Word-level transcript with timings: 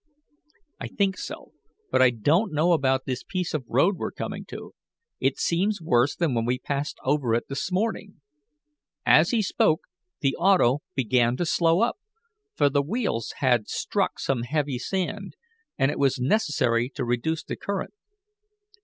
"I 0.79 0.87
think 0.87 1.15
so, 1.15 1.51
but 1.91 2.01
I 2.01 2.09
don't 2.09 2.51
know 2.51 2.71
about 2.71 3.05
this 3.05 3.21
piece 3.23 3.53
of 3.53 3.65
road 3.69 3.97
we're 3.97 4.11
coming 4.11 4.45
to. 4.45 4.73
It 5.19 5.37
seems 5.37 5.79
worse 5.79 6.15
than 6.15 6.33
when 6.33 6.43
we 6.43 6.57
passed 6.57 6.97
over 7.05 7.35
it 7.35 7.47
this 7.49 7.71
morning." 7.71 8.19
As 9.05 9.29
he 9.29 9.43
spoke 9.43 9.81
the 10.21 10.35
auto 10.37 10.79
began 10.95 11.37
to 11.37 11.45
slow 11.45 11.81
up, 11.81 11.99
for 12.55 12.67
the 12.67 12.81
wheels 12.81 13.33
had 13.45 13.67
struck 13.69 14.17
some 14.17 14.41
heavy 14.41 14.79
sand, 14.79 15.35
and 15.77 15.91
it 15.91 15.99
was 15.99 16.17
necessary 16.19 16.89
to 16.95 17.05
reduce 17.05 17.43
the 17.43 17.55
current. 17.55 17.93